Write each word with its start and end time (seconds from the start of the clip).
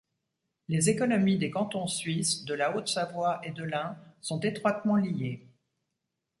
Les 0.67 0.89
économies 0.89 1.37
des 1.37 1.51
cantons 1.51 1.85
suisses, 1.85 2.43
de 2.43 2.55
la 2.55 2.75
Haute-Savoie 2.75 3.39
et 3.45 3.51
de 3.51 3.63
l'Ain 3.63 3.95
sont 4.19 4.39
étroitement 4.39 4.95
liées. 4.95 5.47